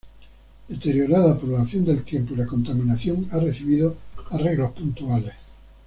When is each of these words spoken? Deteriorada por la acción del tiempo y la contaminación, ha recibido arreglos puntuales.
Deteriorada 0.67 1.37
por 1.37 1.49
la 1.51 1.61
acción 1.61 1.85
del 1.85 2.01
tiempo 2.01 2.33
y 2.33 2.37
la 2.37 2.47
contaminación, 2.47 3.27
ha 3.31 3.37
recibido 3.37 3.95
arreglos 4.31 4.71
puntuales. 4.71 5.35